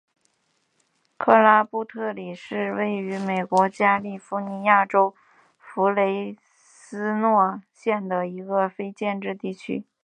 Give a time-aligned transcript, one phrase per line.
[1.17, 5.13] 克拉布特里是位于美国加利福尼亚州
[5.59, 9.85] 弗雷斯诺县的一个非建制地区。